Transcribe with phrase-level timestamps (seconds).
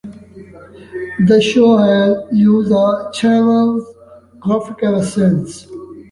[1.27, 3.85] The show has used the channel's
[4.39, 5.67] graphics ever since.